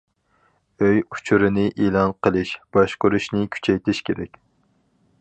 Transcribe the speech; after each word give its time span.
ئۆي 0.85 1.01
ئۇچۇرىنى 1.15 1.67
ئېلان 1.83 2.15
قىلىش، 2.27 2.57
باشقۇرۇشنى 2.79 3.47
كۈچەيتىش 3.57 4.05
كېرەك. 4.09 4.43